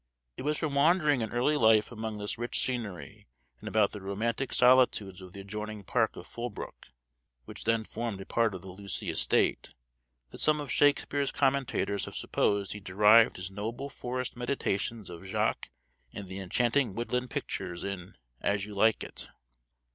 [0.35, 3.27] It was from wandering in early life among this rich scenery,
[3.59, 6.87] and about the romantic solitudes of the adjoining park of Fullbroke,
[7.45, 9.75] which then formed a part of the Lucy estate,
[10.31, 15.69] that some of Shakepeare's commentators have supposed he derived his noble forest meditations of Jaques
[16.11, 19.29] and the enchanting woodland pictures in "As You Like It."